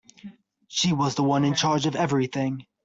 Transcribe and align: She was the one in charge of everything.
She 0.67 0.93
was 0.93 1.13
the 1.13 1.21
one 1.21 1.45
in 1.45 1.53
charge 1.53 1.85
of 1.85 1.95
everything. 1.95 2.65